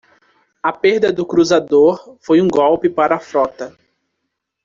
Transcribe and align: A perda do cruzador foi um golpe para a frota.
A 0.63 0.73
perda 0.73 1.13
do 1.13 1.27
cruzador 1.27 2.17
foi 2.21 2.41
um 2.41 2.47
golpe 2.47 2.89
para 2.89 3.17
a 3.17 3.19
frota. 3.19 3.77